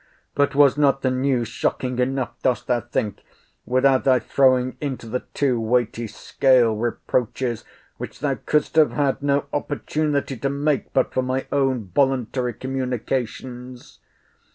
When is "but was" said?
0.33-0.79